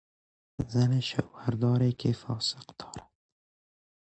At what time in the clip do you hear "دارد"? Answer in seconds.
2.79-3.11